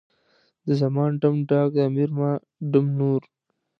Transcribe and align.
د 0.65 0.67
زمان 0.81 1.11
ډم، 1.21 1.35
ډاګ، 1.49 1.69
د 1.75 1.77
امیر 1.89 2.09
ما 2.19 2.31
ډم 2.71 2.85
نور. 2.99 3.21